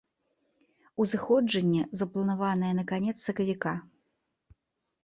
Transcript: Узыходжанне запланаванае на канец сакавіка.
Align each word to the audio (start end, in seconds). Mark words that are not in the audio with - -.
Узыходжанне 1.05 1.83
запланаванае 2.01 2.73
на 2.79 2.83
канец 2.95 3.15
сакавіка. 3.27 3.77